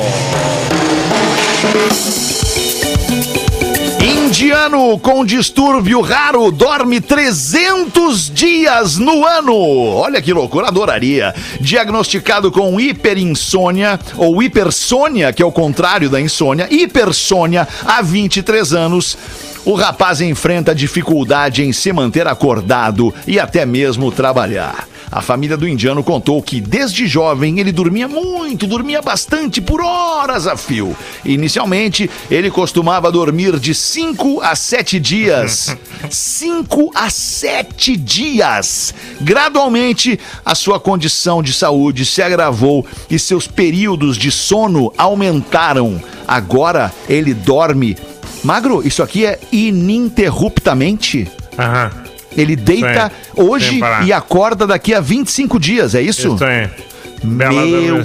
Indiano 4.33 4.97
com 4.97 5.23
distúrbio 5.23 6.01
raro 6.01 6.49
dorme 6.49 6.99
300 6.99 8.31
dias 8.31 8.97
no 8.97 9.25
ano. 9.25 9.55
Olha 9.55 10.21
que 10.21 10.33
loucura, 10.33 10.69
adoraria. 10.69 11.35
Diagnosticado 11.61 12.51
com 12.51 12.79
hiperinsônia 12.79 13.99
ou 14.17 14.41
hipersônia, 14.41 15.31
que 15.31 15.43
é 15.43 15.45
o 15.45 15.51
contrário 15.51 16.09
da 16.09 16.19
insônia, 16.19 16.67
hipersônia 16.71 17.67
há 17.85 18.01
23 18.01 18.73
anos. 18.73 19.17
O 19.65 19.75
rapaz 19.75 20.19
enfrenta 20.19 20.75
dificuldade 20.75 21.63
em 21.63 21.71
se 21.71 21.93
manter 21.93 22.27
acordado 22.27 23.13
e 23.25 23.39
até 23.39 23.65
mesmo 23.65 24.11
trabalhar. 24.11 24.89
A 25.09 25.21
família 25.21 25.55
do 25.55 25.65
indiano 25.65 26.03
contou 26.03 26.41
que 26.41 26.59
desde 26.59 27.07
jovem 27.07 27.59
ele 27.59 27.71
dormia 27.71 28.07
muito, 28.07 28.67
dormia 28.67 29.01
bastante 29.01 29.61
por 29.61 29.79
horas 29.79 30.47
a 30.47 30.57
fio. 30.57 30.97
Inicialmente, 31.23 32.09
ele 32.29 32.51
costumava 32.51 33.09
dormir 33.09 33.57
de 33.57 33.73
5 33.73 34.41
a 34.41 34.53
7 34.53 34.99
dias. 34.99 35.77
5 36.09 36.91
a 36.93 37.09
7 37.09 37.95
dias. 37.95 38.93
Gradualmente, 39.21 40.19
a 40.43 40.55
sua 40.55 40.77
condição 40.77 41.41
de 41.41 41.53
saúde 41.53 42.05
se 42.05 42.21
agravou 42.21 42.85
e 43.09 43.17
seus 43.17 43.47
períodos 43.47 44.17
de 44.17 44.29
sono 44.29 44.91
aumentaram. 44.97 46.03
Agora 46.27 46.91
ele 47.07 47.33
dorme. 47.33 47.95
Magro, 48.43 48.85
isso 48.85 49.01
aqui 49.01 49.25
é 49.25 49.39
ininterruptamente? 49.51 51.29
Aham. 51.57 51.91
Ele 52.35 52.55
deita 52.55 53.11
hoje 53.35 53.79
e 54.05 54.11
acorda 54.11 54.65
daqui 54.65 54.93
a 54.93 54.99
25 54.99 55.59
dias, 55.59 55.93
é 55.93 56.01
isso? 56.01 56.33
Isso 56.33 56.43
aí. 56.43 56.67
Bela 57.23 57.65
Meu. 57.65 58.03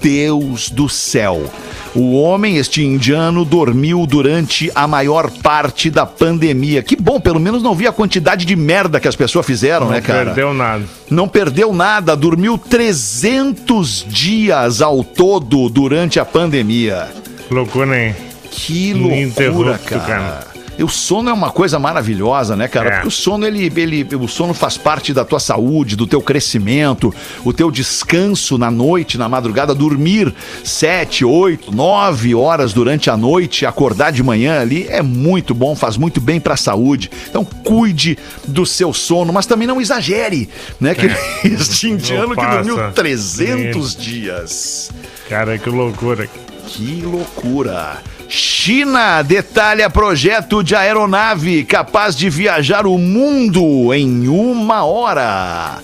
Deus 0.00 0.70
do 0.70 0.88
céu. 0.88 1.50
O 1.94 2.14
homem, 2.16 2.56
este 2.56 2.82
indiano, 2.82 3.44
dormiu 3.44 4.06
durante 4.06 4.70
a 4.74 4.86
maior 4.86 5.30
parte 5.30 5.90
da 5.90 6.06
pandemia. 6.06 6.82
Que 6.82 6.94
bom, 6.96 7.20
pelo 7.20 7.40
menos 7.40 7.62
não 7.62 7.74
vi 7.74 7.86
a 7.86 7.92
quantidade 7.92 8.46
de 8.46 8.54
merda 8.54 9.00
que 9.00 9.08
as 9.08 9.16
pessoas 9.16 9.44
fizeram, 9.44 9.86
Não 9.86 9.92
né, 9.92 10.00
cara? 10.00 10.26
perdeu 10.26 10.54
nada. 10.54 10.84
Não 11.10 11.26
perdeu 11.26 11.72
nada, 11.74 12.16
dormiu 12.16 12.56
300 12.56 14.06
dias 14.08 14.80
ao 14.80 15.02
todo 15.02 15.68
durante 15.68 16.20
a 16.20 16.24
pandemia. 16.24 17.08
Loucura, 17.50 18.00
hein? 18.00 18.14
Que 18.52 18.92
loucura, 18.92 19.78
cara. 19.78 20.52
E 20.78 20.82
o 20.82 20.88
sono 20.88 21.28
é 21.28 21.32
uma 21.32 21.50
coisa 21.50 21.78
maravilhosa, 21.78 22.56
né, 22.56 22.66
cara? 22.66 22.88
É. 22.88 22.92
Porque 22.92 23.08
o 23.08 23.10
sono, 23.10 23.46
ele, 23.46 23.70
ele, 23.76 24.06
o 24.16 24.26
sono 24.26 24.54
faz 24.54 24.78
parte 24.78 25.12
da 25.12 25.22
tua 25.22 25.38
saúde, 25.38 25.96
do 25.96 26.06
teu 26.06 26.20
crescimento, 26.22 27.14
o 27.44 27.52
teu 27.52 27.70
descanso 27.70 28.56
na 28.56 28.70
noite, 28.70 29.18
na 29.18 29.28
madrugada, 29.28 29.74
dormir 29.74 30.32
sete, 30.64 31.26
oito, 31.26 31.74
nove 31.74 32.34
horas 32.34 32.72
durante 32.72 33.10
a 33.10 33.16
noite, 33.18 33.66
acordar 33.66 34.12
de 34.12 34.22
manhã 34.22 34.60
ali 34.60 34.86
é 34.88 35.02
muito 35.02 35.54
bom, 35.54 35.76
faz 35.76 35.98
muito 35.98 36.22
bem 36.22 36.40
pra 36.40 36.56
saúde. 36.56 37.10
Então 37.28 37.44
cuide 37.44 38.16
do 38.48 38.64
seu 38.64 38.94
sono, 38.94 39.30
mas 39.30 39.44
também 39.44 39.68
não 39.68 39.78
exagere, 39.78 40.48
né? 40.80 40.94
Que 40.94 41.06
este 41.48 41.90
indiano 41.90 42.34
que 42.34 42.40
É. 42.40 42.50
dormiu 42.50 42.92
300 42.92 43.94
dias. 43.94 44.90
Cara, 45.28 45.58
que 45.58 45.68
loucura. 45.68 46.26
Que 46.66 47.02
loucura! 47.02 47.98
China 48.34 49.20
detalha 49.20 49.90
projeto 49.90 50.64
de 50.64 50.74
aeronave 50.74 51.64
capaz 51.64 52.16
de 52.16 52.30
viajar 52.30 52.86
o 52.86 52.96
mundo 52.96 53.92
em 53.92 54.26
uma 54.26 54.86
hora. 54.86 55.82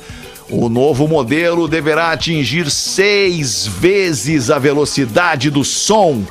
O 0.48 0.70
novo 0.70 1.06
modelo 1.06 1.68
deverá 1.68 2.10
atingir 2.10 2.70
seis 2.70 3.66
vezes 3.66 4.48
a 4.48 4.58
velocidade 4.58 5.50
do 5.50 5.62
som. 5.62 6.24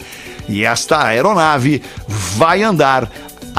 E 0.47 0.63
esta 0.65 1.05
aeronave 1.05 1.81
vai 2.07 2.63
andar 2.63 3.11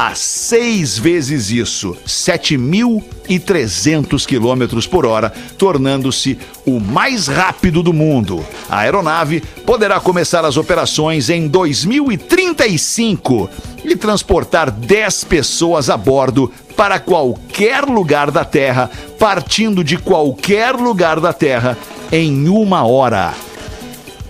a 0.02 0.16
seis 0.16 0.98
vezes 0.98 1.52
isso, 1.52 1.98
7.300 2.08 4.26
quilômetros 4.26 4.88
por 4.88 5.06
hora, 5.06 5.30
tornando-se 5.58 6.40
o 6.66 6.80
mais 6.80 7.28
rápido 7.28 7.84
do 7.84 7.92
mundo. 7.92 8.48
A 8.70 8.78
aeronave 8.78 9.42
poderá 9.66 10.00
começar 10.00 10.46
as 10.46 10.56
operações 10.56 11.30
em 11.30 11.50
2035 11.50 13.50
e 13.84 13.94
transportar 13.94 14.72
10 14.72 15.26
pessoas 15.26 15.90
a 15.90 15.98
bordo 15.98 16.50
para 16.78 16.98
qualquer 16.98 17.84
lugar 17.84 18.32
da 18.32 18.46
Terra, 18.46 18.90
partindo 19.20 19.84
de 19.84 19.98
qualquer 19.98 20.76
lugar 20.76 21.20
da 21.20 21.34
Terra 21.34 21.78
em 22.10 22.48
uma 22.48 22.88
hora. 22.88 23.34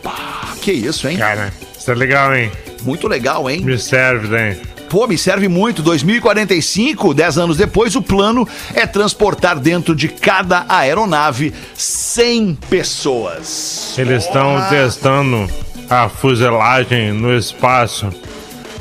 Pá, 0.01 0.47
que 0.63 0.71
isso, 0.71 1.07
hein? 1.07 1.17
Cara, 1.17 1.53
isso 1.77 1.91
é 1.91 1.95
legal, 1.95 2.35
hein? 2.35 2.51
Muito 2.81 3.07
legal, 3.07 3.47
hein? 3.47 3.61
Me 3.61 3.77
serve, 3.77 4.29
daí. 4.29 4.68
Pô, 4.89 5.05
me 5.07 5.17
serve 5.17 5.47
muito. 5.47 5.83
2045, 5.83 7.13
10 7.13 7.37
anos 7.37 7.57
depois, 7.57 7.95
o 7.95 8.01
plano 8.01 8.47
é 8.73 8.87
transportar 8.87 9.59
dentro 9.59 9.95
de 9.95 10.07
cada 10.07 10.65
aeronave 10.67 11.53
100 11.75 12.57
pessoas. 12.69 13.95
Eles 13.97 14.25
estão 14.25 14.59
testando 14.67 15.47
a 15.89 16.09
fuselagem 16.09 17.13
no 17.13 17.35
espaço 17.35 18.09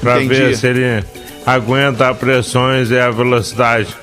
para 0.00 0.18
ver 0.20 0.56
se 0.56 0.66
ele 0.66 1.04
aguenta 1.44 2.08
as 2.08 2.16
pressões 2.16 2.90
e 2.90 2.98
a 2.98 3.10
velocidade. 3.10 3.94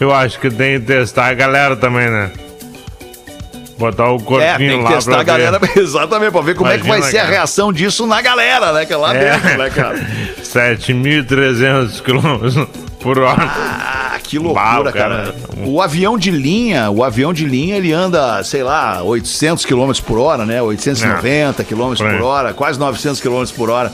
Eu 0.00 0.12
acho 0.12 0.40
que 0.40 0.50
tem 0.50 0.80
que 0.80 0.86
testar 0.86 1.28
a 1.28 1.34
galera 1.34 1.76
também, 1.76 2.10
né? 2.10 2.32
Botar 3.82 4.10
o 4.12 4.18
corpinho 4.20 4.48
É, 4.48 4.56
tem 4.58 4.84
que 4.84 4.92
testar 4.94 5.18
a 5.20 5.22
galera, 5.24 5.58
ver. 5.58 5.72
exatamente, 5.82 6.30
pra 6.30 6.40
ver 6.40 6.54
como 6.54 6.70
é 6.70 6.78
que 6.78 6.86
vai 6.86 6.98
Imagina, 6.98 7.10
ser 7.10 7.18
a 7.18 7.22
cara. 7.22 7.32
reação 7.32 7.72
disso 7.72 8.06
na 8.06 8.20
galera, 8.22 8.72
né? 8.72 8.86
Que 8.86 8.92
é 8.92 8.96
lá 8.96 9.12
É. 9.14 9.32
dentro, 9.32 9.58
né, 9.58 9.70
cara? 9.70 9.98
7.300 10.42 12.00
km 12.00 12.66
por 13.00 13.18
hora. 13.18 13.42
Ah, 13.42 14.18
que 14.22 14.38
loucura, 14.38 14.92
cara. 14.92 14.92
cara. 14.92 15.34
O 15.66 15.80
avião 15.82 16.16
de 16.16 16.30
linha, 16.30 16.90
o 16.90 17.02
avião 17.02 17.32
de 17.32 17.44
linha, 17.44 17.76
ele 17.76 17.92
anda, 17.92 18.42
sei 18.44 18.62
lá, 18.62 19.02
800 19.02 19.64
km 19.64 19.90
por 20.06 20.18
hora, 20.18 20.46
né? 20.46 20.62
890 20.62 21.64
km 21.64 21.94
Por 21.96 22.22
hora, 22.22 22.52
quase 22.54 22.78
900 22.78 23.20
km 23.20 23.44
por 23.56 23.68
hora. 23.70 23.92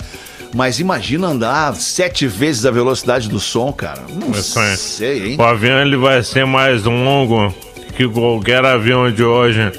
Mas 0.54 0.80
imagina 0.80 1.26
andar 1.28 1.74
sete 1.76 2.26
vezes 2.26 2.64
a 2.64 2.70
velocidade 2.70 3.28
do 3.28 3.38
som, 3.38 3.70
cara. 3.72 4.00
Não 4.08 4.30
Isso 4.32 4.58
aí. 4.58 4.76
sei, 4.76 5.26
hein? 5.30 5.36
O 5.38 5.42
avião 5.42 5.78
ele 5.80 5.96
vai 5.96 6.22
ser 6.22 6.46
mais 6.46 6.84
longo 6.84 7.54
que 7.98 8.06
qualquer 8.08 8.64
avião 8.64 9.10
de 9.10 9.24
hoje. 9.24 9.72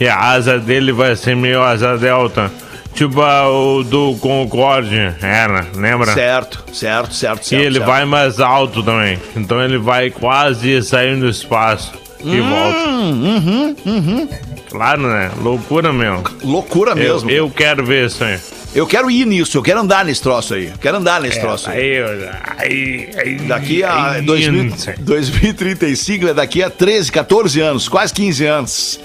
E 0.00 0.08
a 0.08 0.18
asa 0.18 0.58
dele 0.58 0.90
vai 0.90 1.14
ser 1.14 1.36
meio 1.36 1.62
asa 1.62 1.98
delta. 1.98 2.50
Tipo 2.94 3.20
o 3.20 3.82
do 3.84 4.16
Concorde 4.16 5.14
era, 5.20 5.66
lembra? 5.76 6.12
Certo, 6.14 6.64
certo, 6.72 7.12
certo, 7.14 7.42
E 7.42 7.44
certo. 7.44 7.62
ele 7.62 7.74
certo. 7.74 7.86
vai 7.86 8.06
mais 8.06 8.40
alto 8.40 8.82
também. 8.82 9.18
Então 9.36 9.62
ele 9.62 9.76
vai 9.76 10.08
quase 10.10 10.82
sair 10.82 11.16
do 11.20 11.28
espaço 11.28 11.92
e 12.24 12.40
volta. 12.40 12.88
Hum, 12.88 13.76
uhum, 13.84 14.28
Claro, 14.70 15.02
né? 15.02 15.30
Loucura 15.40 15.92
mesmo. 15.92 16.22
Loucura 16.42 16.90
Eu, 16.92 16.96
mesmo. 16.96 17.30
eu 17.30 17.50
quero 17.50 17.84
ver 17.84 18.06
isso 18.06 18.22
aí. 18.22 18.38
Eu 18.74 18.86
quero 18.86 19.10
ir 19.10 19.24
nisso, 19.26 19.56
eu 19.56 19.62
quero 19.62 19.80
andar 19.80 20.04
nesse 20.04 20.20
troço 20.22 20.52
aí. 20.54 20.70
Quero 20.80 20.98
andar 20.98 21.20
nesse 21.22 21.40
troço 21.40 21.70
aí. 21.70 21.78
Aí, 21.78 21.96
eu- 21.96 22.30
aí, 22.58 23.36
Daqui 23.46 23.82
a 23.82 24.12
aí, 24.12 24.22
2000 24.22 24.64
não 24.64 24.76
sei. 24.76 24.94
2035 24.98 26.28
é 26.28 26.34
daqui 26.34 26.62
a 26.62 26.68
13, 26.68 27.10
14 27.10 27.60
anos, 27.60 27.88
quase 27.88 28.12
15 28.12 28.44
anos. 28.44 29.00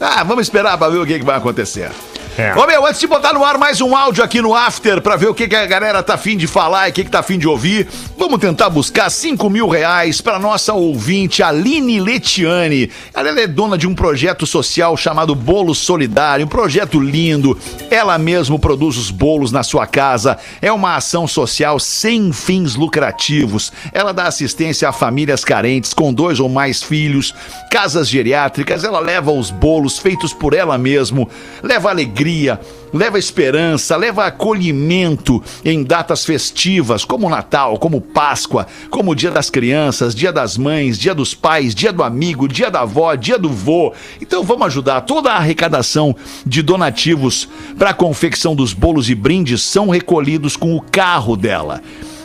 Ah, 0.00 0.24
vamos 0.24 0.42
esperar 0.46 0.76
para 0.76 0.90
ver 0.90 0.98
o 0.98 1.06
que, 1.06 1.18
que 1.20 1.24
vai 1.24 1.36
acontecer. 1.36 1.90
É. 2.36 2.52
Ô 2.56 2.66
meu, 2.66 2.84
antes 2.84 3.00
de 3.00 3.06
botar 3.06 3.32
no 3.32 3.44
ar 3.44 3.56
mais 3.56 3.80
um 3.80 3.94
áudio 3.94 4.24
aqui 4.24 4.42
no 4.42 4.56
After 4.56 5.00
pra 5.00 5.14
ver 5.14 5.28
o 5.28 5.34
que, 5.34 5.46
que 5.46 5.54
a 5.54 5.66
galera 5.66 6.02
tá 6.02 6.14
afim 6.14 6.36
de 6.36 6.48
falar 6.48 6.88
e 6.88 6.90
o 6.90 6.94
que, 6.94 7.04
que 7.04 7.10
tá 7.10 7.20
afim 7.20 7.38
de 7.38 7.46
ouvir, 7.46 7.86
vamos 8.18 8.40
tentar 8.40 8.68
buscar 8.70 9.08
5 9.08 9.48
mil 9.48 9.68
reais 9.68 10.20
pra 10.20 10.36
nossa 10.36 10.72
ouvinte 10.72 11.44
Aline 11.44 12.00
Letiane. 12.00 12.90
Ela 13.14 13.40
é 13.40 13.46
dona 13.46 13.78
de 13.78 13.86
um 13.86 13.94
projeto 13.94 14.46
social 14.46 14.96
chamado 14.96 15.32
Bolo 15.32 15.76
Solidário, 15.76 16.44
um 16.44 16.48
projeto 16.48 16.98
lindo. 16.98 17.56
Ela 17.88 18.18
mesmo 18.18 18.58
produz 18.58 18.96
os 18.96 19.12
bolos 19.12 19.52
na 19.52 19.62
sua 19.62 19.86
casa. 19.86 20.36
É 20.60 20.72
uma 20.72 20.96
ação 20.96 21.28
social 21.28 21.78
sem 21.78 22.32
fins 22.32 22.74
lucrativos. 22.74 23.72
Ela 23.92 24.12
dá 24.12 24.24
assistência 24.24 24.88
a 24.88 24.92
famílias 24.92 25.44
carentes 25.44 25.94
com 25.94 26.12
dois 26.12 26.40
ou 26.40 26.48
mais 26.48 26.82
filhos, 26.82 27.32
casas 27.70 28.08
geriátricas. 28.08 28.82
Ela 28.82 28.98
leva 28.98 29.30
os 29.30 29.52
bolos 29.52 30.00
feitos 30.00 30.32
por 30.32 30.52
ela 30.52 30.76
mesmo, 30.76 31.30
leva 31.62 31.90
alegria, 31.90 32.23
leva 32.92 33.18
esperança, 33.18 33.96
leva 33.96 34.24
acolhimento 34.24 35.42
em 35.64 35.82
datas 35.82 36.24
festivas, 36.24 37.04
como 37.04 37.28
Natal, 37.28 37.78
como 37.78 38.00
Páscoa, 38.00 38.66
como 38.90 39.14
Dia 39.14 39.30
das 39.30 39.50
Crianças, 39.50 40.14
Dia 40.14 40.32
das 40.32 40.56
Mães, 40.56 40.98
Dia 40.98 41.14
dos 41.14 41.34
Pais, 41.34 41.74
Dia 41.74 41.92
do 41.92 42.02
Amigo, 42.02 42.48
Dia 42.48 42.70
da 42.70 42.82
Avó, 42.82 43.14
Dia 43.14 43.38
do 43.38 43.48
Vô. 43.48 43.92
Então 44.20 44.42
vamos 44.42 44.66
ajudar. 44.66 45.02
Toda 45.02 45.32
a 45.32 45.36
arrecadação 45.36 46.14
de 46.46 46.62
donativos 46.62 47.48
para 47.78 47.90
a 47.90 47.94
confecção 47.94 48.54
dos 48.54 48.72
bolos 48.72 49.10
e 49.10 49.14
brindes 49.14 49.62
são 49.62 49.88
recolhidos 49.88 50.56
com 50.56 50.76
o 50.76 50.80
carro 50.80 51.36
dela. 51.36 51.82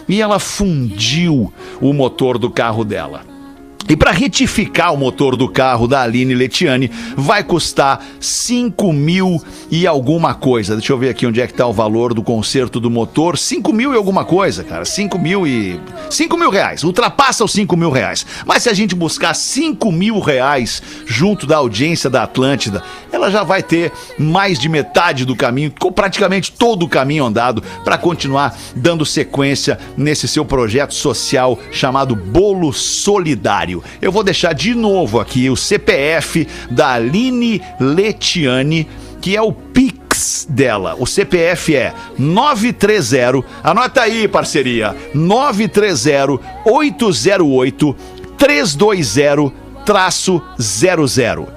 E 0.07 0.21
ela 0.21 0.39
fundiu 0.39 1.53
o 1.81 1.93
motor 1.93 2.37
do 2.37 2.49
carro 2.49 2.83
dela. 2.83 3.38
E 3.87 3.95
para 3.95 4.11
retificar 4.11 4.93
o 4.93 4.97
motor 4.97 5.35
do 5.35 5.49
carro 5.49 5.87
da 5.87 6.03
Aline 6.03 6.35
Letiane 6.35 6.91
vai 7.15 7.43
custar 7.43 8.05
5 8.19 8.93
mil 8.93 9.43
e 9.71 9.87
alguma 9.87 10.35
coisa. 10.35 10.75
Deixa 10.75 10.93
eu 10.93 10.97
ver 10.97 11.09
aqui 11.09 11.25
onde 11.25 11.41
é 11.41 11.47
que 11.47 11.55
tá 11.55 11.65
o 11.65 11.73
valor 11.73 12.13
do 12.13 12.21
conserto 12.21 12.79
do 12.79 12.87
motor. 12.87 13.35
5 13.35 13.73
mil 13.73 13.91
e 13.91 13.97
alguma 13.97 14.23
coisa, 14.23 14.63
cara. 14.63 14.85
5 14.85 15.17
mil 15.17 15.47
e. 15.47 15.79
5 16.07 16.37
mil 16.37 16.51
reais. 16.51 16.83
Ultrapassa 16.83 17.43
os 17.43 17.51
5 17.51 17.75
mil 17.75 17.89
reais. 17.89 18.27
Mas 18.45 18.61
se 18.61 18.69
a 18.69 18.73
gente 18.75 18.93
buscar 18.93 19.33
5 19.33 19.91
mil 19.91 20.19
reais 20.19 20.83
junto 21.07 21.47
da 21.47 21.57
audiência 21.57 22.11
da 22.11 22.21
Atlântida, 22.21 22.83
ela 23.11 23.31
já 23.31 23.43
vai 23.43 23.63
ter 23.63 23.91
mais 24.19 24.59
de 24.59 24.69
metade 24.69 25.25
do 25.25 25.35
caminho, 25.35 25.73
praticamente 25.95 26.51
todo 26.51 26.83
o 26.83 26.89
caminho 26.89 27.25
andado, 27.25 27.63
para 27.83 27.97
continuar 27.97 28.55
dando 28.75 29.03
sequência 29.03 29.79
nesse 29.97 30.27
seu 30.27 30.45
projeto 30.45 30.93
social 30.93 31.57
chamado 31.71 32.15
Bolo 32.15 32.71
Solidário. 32.71 33.78
Eu 34.01 34.11
vou 34.11 34.23
deixar 34.23 34.53
de 34.53 34.73
novo 34.73 35.19
aqui 35.19 35.49
o 35.49 35.55
CPF 35.55 36.47
da 36.69 36.93
Aline 36.93 37.61
Letiane, 37.79 38.87
que 39.21 39.35
é 39.35 39.41
o 39.41 39.51
Pix 39.51 40.47
dela. 40.49 40.95
O 40.97 41.05
CPF 41.05 41.75
é 41.75 41.93
930, 42.17 43.45
anota 43.63 44.01
aí, 44.01 44.27
parceria, 44.27 44.95
930 45.13 46.39
808 46.65 47.95
320 48.37 49.53
traço 49.85 50.41
00. 50.59 51.47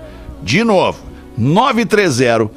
De 0.42 0.64
novo, 0.64 0.98
930 1.36 2.50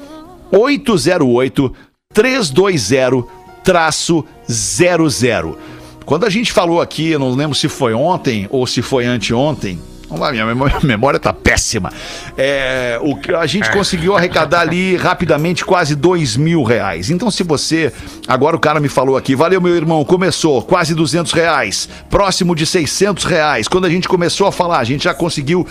808 0.51 1.75
320 2.13 3.25
traço 3.63 4.25
00. 4.47 5.58
Quando 6.06 6.26
a 6.26 6.30
gente 6.30 6.52
falou 6.52 6.82
aqui, 6.82 7.12
eu 7.12 7.20
não 7.20 7.34
lembro 7.34 7.56
se 7.56 7.68
foi 7.68 7.94
ontem 7.94 8.48
ou 8.52 8.68
se 8.68 8.82
foi 8.82 9.06
anteontem. 9.06 9.80
Vamos 10.08 10.22
lá, 10.22 10.32
minha 10.32 10.46
memória, 10.46 10.80
memória 10.84 11.20
tá 11.20 11.34
péssima. 11.34 11.91
É, 12.38 13.00
o 13.02 13.15
que 13.15 13.34
a 13.34 13.48
gente 13.48 13.72
conseguiu 13.72 14.15
arrecadar 14.15 14.62
ali 14.62 14.96
rapidamente 15.02 15.65
quase 15.65 15.96
dois 15.96 16.38
mil 16.38 16.62
reais. 16.62 17.10
Então, 17.10 17.32
se 17.32 17.41
você. 17.41 17.91
Agora 18.28 18.56
o 18.56 18.60
cara 18.60 18.80
me 18.80 18.88
falou 18.88 19.18
aqui, 19.18 19.36
valeu, 19.36 19.60
meu 19.60 19.76
irmão, 19.76 20.06
começou 20.06 20.62
quase 20.62 20.94
200 20.94 21.32
reais, 21.32 21.89
próximo 22.08 22.56
de 22.56 22.68
600 22.68 23.24
reais. 23.24 23.68
Quando 23.68 23.86
a 23.86 23.89
gente 23.89 24.08
começou 24.08 24.46
a 24.46 24.52
falar, 24.52 24.78
a 24.78 24.84
gente 24.84 25.06
já 25.06 25.13
conseguiu 25.13 25.65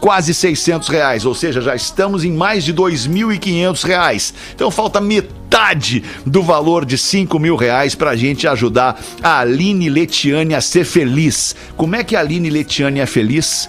quase 0.00 0.34
600 0.34 0.88
reais, 0.88 1.24
ou 1.24 1.34
seja, 1.34 1.62
já 1.62 1.74
estamos 1.74 2.24
em 2.24 2.32
mais 2.32 2.64
de 2.64 2.74
2.500 2.74 3.84
reais. 3.84 4.34
Então, 4.54 4.70
falta 4.70 5.00
metade 5.00 5.47
do 6.24 6.42
valor 6.42 6.84
de 6.84 6.96
5 6.96 7.38
mil 7.38 7.56
reais 7.56 7.94
pra 7.94 8.16
gente 8.16 8.46
ajudar 8.46 9.00
a 9.22 9.40
Aline 9.40 9.88
Letiane 9.88 10.54
a 10.54 10.60
ser 10.60 10.84
feliz. 10.84 11.56
Como 11.76 11.96
é 11.96 12.04
que 12.04 12.14
a 12.14 12.20
Aline 12.20 12.50
Letiane 12.50 13.00
é 13.00 13.06
feliz? 13.06 13.68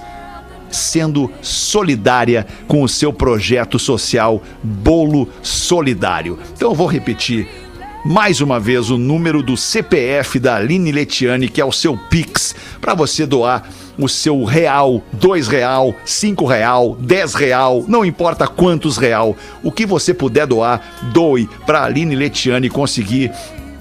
sendo 0.72 1.32
solidária 1.42 2.46
com 2.68 2.84
o 2.84 2.88
seu 2.88 3.12
projeto 3.12 3.80
social 3.80 4.42
Bolo 4.62 5.28
Solidário. 5.42 6.38
Então 6.54 6.70
eu 6.70 6.76
vou 6.76 6.86
repetir 6.86 7.48
mais 8.06 8.40
uma 8.42 8.60
vez 8.60 8.90
o 8.90 8.98
número 8.98 9.44
do 9.44 9.58
CPF 9.58 10.40
da 10.40 10.56
Aline 10.56 10.92
Letiane, 10.92 11.50
que 11.50 11.60
é 11.60 11.66
o 11.66 11.72
seu 11.72 11.98
Pix, 11.98 12.56
para 12.80 12.94
você 12.94 13.26
doar 13.26 13.70
o 13.98 14.08
seu 14.08 14.44
real, 14.46 15.04
dois 15.12 15.48
real, 15.48 15.94
cinco 16.06 16.46
real, 16.46 16.96
dez 17.00 17.34
real, 17.34 17.84
não 17.88 18.06
importa 18.06 18.48
quantos 18.48 18.98
real, 18.98 19.36
o 19.62 19.72
que 19.72 19.86
você 19.86 20.14
puder 20.14 20.48
doar, 20.48 20.82
doe 21.12 21.50
para 21.66 21.84
Aline 21.84 22.16
Letiane 22.16 22.70
conseguir 22.70 23.32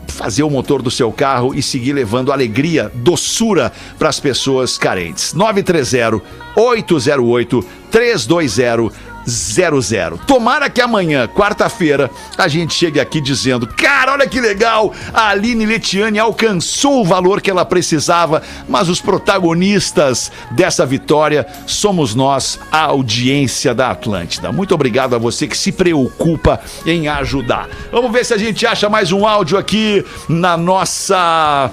fazer 0.09 0.42
o 0.42 0.50
motor 0.50 0.83
do 0.83 0.90
seu 0.90 1.12
carro 1.12 1.54
e 1.54 1.62
seguir 1.62 1.92
levando 1.92 2.33
alegria, 2.33 2.90
doçura 2.92 3.72
para 3.96 4.09
as 4.09 4.18
pessoas 4.18 4.76
carentes. 4.76 5.33
930 5.33 6.20
808 6.57 7.64
320 7.90 8.92
00. 9.26 10.18
Tomara 10.26 10.70
que 10.70 10.81
amanhã, 10.81 11.26
quarta-feira, 11.28 12.11
a 12.37 12.48
gente 12.48 12.74
chegue 12.74 13.00
aqui 13.00 13.20
dizendo: 13.20 13.66
Cara, 13.66 14.12
olha 14.12 14.26
que 14.26 14.40
legal! 14.40 14.92
A 15.12 15.28
Aline 15.28 15.66
Letiane 15.66 16.18
alcançou 16.18 17.00
o 17.00 17.04
valor 17.04 17.40
que 17.40 17.50
ela 17.50 17.64
precisava, 17.64 18.42
mas 18.68 18.88
os 18.88 19.00
protagonistas 19.00 20.33
dessa 20.50 20.87
vitória 20.87 21.46
somos 21.66 22.14
nós, 22.14 22.59
a 22.72 22.81
audiência 22.81 23.74
da 23.74 23.90
Atlântida. 23.90 24.52
Muito 24.52 24.74
obrigado 24.74 25.14
a 25.14 25.18
você 25.18 25.46
que 25.46 25.57
se 25.57 25.72
preocupa 25.72 26.61
em 26.87 27.09
ajudar. 27.09 27.68
Vamos 27.92 28.12
ver 28.12 28.24
se 28.24 28.35
a 28.35 28.38
gente 28.38 28.66
acha 28.66 28.88
mais 28.88 29.12
um 29.12 29.26
áudio 29.26 29.59
aqui 29.59 30.04
na 30.28 30.57
nossa. 30.57 31.70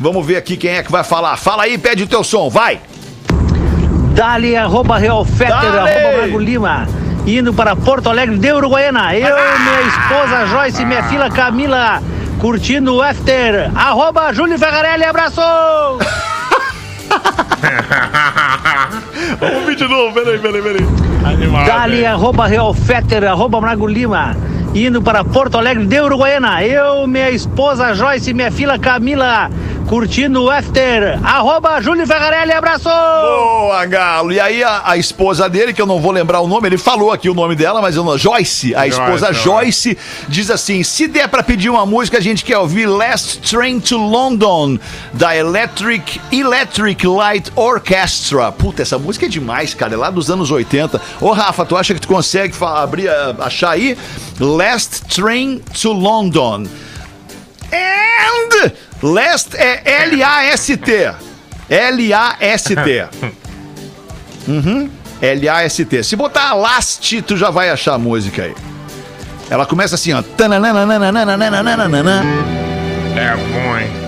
Vamos 0.00 0.26
ver 0.26 0.36
aqui 0.36 0.56
quem 0.56 0.70
é 0.70 0.82
que 0.82 0.90
vai 0.90 1.04
falar. 1.04 1.36
Fala 1.36 1.64
aí, 1.64 1.76
pede 1.76 2.04
o 2.04 2.06
teu 2.06 2.24
som, 2.24 2.48
vai. 2.48 2.80
Dali, 4.14 4.56
arroba 4.56 4.96
Real 4.96 5.24
Fetter, 5.24 5.54
arroba 5.54 6.22
Mago 6.22 6.38
Lima. 6.38 7.03
Indo 7.26 7.54
para 7.54 7.74
Porto 7.74 8.10
Alegre 8.10 8.36
de 8.36 8.52
Uruguaiana. 8.52 9.16
Eu, 9.16 9.34
minha 9.34 9.80
esposa 9.82 10.46
Joyce 10.46 10.82
e 10.82 10.84
minha 10.84 11.02
filha 11.04 11.30
Camila, 11.30 12.02
curtindo 12.38 12.96
o 12.96 13.02
after. 13.02 13.70
Arroba 13.74 14.32
Júlio 14.32 14.58
Ferrarelli, 14.58 15.04
abraço! 15.04 15.40
Vamos 19.40 19.56
ouvir 19.56 19.76
de 19.76 19.88
novo, 19.88 20.12
peraí, 20.12 20.38
peraí, 20.38 20.62
peraí. 20.62 20.86
Animal. 21.24 21.64
Dali, 21.64 21.96
velho. 21.96 22.08
arroba 22.08 22.46
Real 22.46 22.74
Fetter, 22.74 23.24
arroba 23.24 23.60
Mago 23.60 23.86
Lima. 23.86 24.36
Indo 24.74 25.00
para 25.00 25.24
Porto 25.24 25.56
Alegre 25.56 25.86
de 25.86 26.00
Uruguaiana. 26.00 26.62
Eu, 26.62 27.06
minha 27.06 27.30
esposa 27.30 27.94
Joyce 27.94 28.30
e 28.30 28.34
minha 28.34 28.52
filha 28.52 28.78
Camila, 28.78 29.48
curtindo 29.98 30.42
o 30.42 30.50
after. 30.50 31.20
Arroba 31.24 31.80
Júlio 31.80 32.04
Ferrarelli, 32.04 32.50
abraço! 32.50 32.88
Boa, 32.88 33.86
Galo. 33.86 34.32
E 34.32 34.40
aí 34.40 34.60
a, 34.60 34.82
a 34.86 34.96
esposa 34.96 35.48
dele, 35.48 35.72
que 35.72 35.80
eu 35.80 35.86
não 35.86 36.00
vou 36.00 36.10
lembrar 36.10 36.40
o 36.40 36.48
nome, 36.48 36.66
ele 36.68 36.76
falou 36.76 37.12
aqui 37.12 37.30
o 37.30 37.34
nome 37.34 37.54
dela, 37.54 37.80
mas 37.80 37.94
eu 37.94 38.02
não. 38.02 38.18
Joyce, 38.18 38.74
a 38.74 38.88
esposa 38.88 39.32
Joyce. 39.32 39.90
Joyce, 39.90 39.98
diz 40.28 40.50
assim: 40.50 40.82
se 40.82 41.06
der 41.06 41.28
pra 41.28 41.44
pedir 41.44 41.70
uma 41.70 41.86
música, 41.86 42.18
a 42.18 42.20
gente 42.20 42.44
quer 42.44 42.58
ouvir 42.58 42.86
Last 42.86 43.38
Train 43.48 43.78
to 43.78 43.96
London, 43.96 44.80
da 45.12 45.36
Electric 45.36 46.20
Electric 46.32 47.06
Light 47.06 47.52
Orchestra. 47.54 48.50
Puta, 48.50 48.82
essa 48.82 48.98
música 48.98 49.26
é 49.26 49.28
demais, 49.28 49.74
cara. 49.74 49.94
É 49.94 49.96
lá 49.96 50.10
dos 50.10 50.28
anos 50.28 50.50
80. 50.50 51.00
Ô, 51.20 51.30
Rafa, 51.30 51.64
tu 51.64 51.76
acha 51.76 51.94
que 51.94 52.00
tu 52.00 52.08
consegue 52.08 52.52
abrir, 52.60 53.08
a- 53.08 53.36
achar 53.38 53.70
aí? 53.70 53.96
Last 54.40 55.02
Train 55.06 55.60
to 55.80 55.92
London. 55.92 56.64
Last 59.04 59.54
é 59.54 59.82
L-A-S-T. 60.04 61.12
L-A-S-T. 61.68 63.06
Uhum. 64.48 64.90
L-A-S-T. 65.20 66.02
Se 66.02 66.16
botar 66.16 66.54
Last, 66.54 67.20
tu 67.20 67.36
já 67.36 67.50
vai 67.50 67.68
achar 67.68 67.94
a 67.94 67.98
música 67.98 68.44
aí. 68.44 68.54
Ela 69.50 69.66
começa 69.66 69.94
assim, 69.94 70.14
ó. 70.14 70.22
É 73.14 73.30
ruim. 73.34 74.04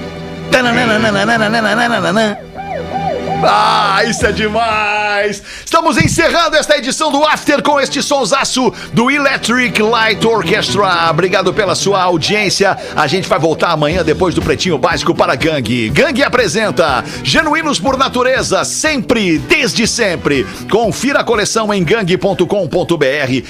Ah, 3.42 4.02
isso 4.04 4.24
é 4.26 4.32
demais! 4.32 5.42
Estamos 5.64 5.98
encerrando 5.98 6.56
esta 6.56 6.76
edição 6.78 7.12
do 7.12 7.24
After 7.24 7.62
com 7.62 7.78
este 7.78 8.02
sonsaço 8.02 8.72
do 8.92 9.10
Electric 9.10 9.82
Light 9.82 10.26
Orchestra. 10.26 11.10
Obrigado 11.10 11.52
pela 11.52 11.74
sua 11.74 12.02
audiência. 12.02 12.76
A 12.94 13.06
gente 13.06 13.28
vai 13.28 13.38
voltar 13.38 13.70
amanhã 13.70 14.02
depois 14.02 14.34
do 14.34 14.42
Pretinho 14.42 14.78
Básico 14.78 15.14
para 15.14 15.34
Gangue. 15.34 15.90
Gangue 15.90 16.22
apresenta 16.22 17.04
Genuínos 17.22 17.78
por 17.78 17.96
Natureza, 17.96 18.64
sempre, 18.64 19.38
desde 19.38 19.86
sempre. 19.86 20.46
Confira 20.70 21.20
a 21.20 21.24
coleção 21.24 21.72
em 21.72 21.84
gangue.com.br 21.84 22.46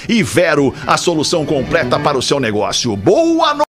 e 0.08 0.22
Vero, 0.22 0.74
a 0.86 0.96
solução 0.96 1.44
completa 1.44 1.98
para 1.98 2.18
o 2.18 2.22
seu 2.22 2.40
negócio. 2.40 2.96
Boa 2.96 3.54
noite! 3.54 3.64